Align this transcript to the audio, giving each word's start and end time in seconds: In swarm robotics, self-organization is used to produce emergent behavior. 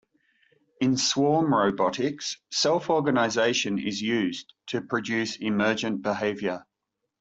In 0.79 0.97
swarm 0.97 1.53
robotics, 1.53 2.37
self-organization 2.49 3.77
is 3.77 4.01
used 4.01 4.51
to 4.65 4.81
produce 4.81 5.35
emergent 5.35 6.01
behavior. 6.01 6.65